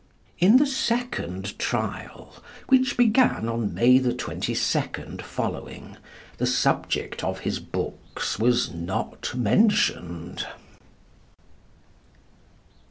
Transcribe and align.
In 0.39 0.57
the 0.57 0.65
second 0.65 1.59
trial, 1.59 2.33
which 2.69 2.97
began 2.97 3.47
on 3.47 3.75
May 3.75 3.99
22nd 3.99 5.21
following, 5.21 5.95
the 6.39 6.47
subject 6.47 7.23
of 7.23 7.41
his 7.41 7.59
books 7.59 8.39
was 8.39 8.73
not 8.73 9.31
mentioned. 9.35 10.47